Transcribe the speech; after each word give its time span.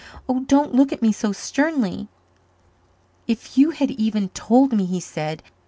Oh, 0.27 0.39
don't 0.47 0.73
look 0.73 0.91
at 0.91 1.03
me 1.03 1.11
so 1.11 1.31
sternly." 1.31 2.07
"If 3.27 3.55
you 3.55 3.69
had 3.69 3.91
even 3.91 4.29
told 4.29 4.73
me," 4.73 4.85
he 4.85 4.99
said. 4.99 5.43